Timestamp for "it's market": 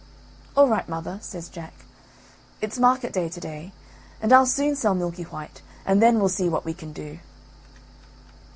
2.59-3.13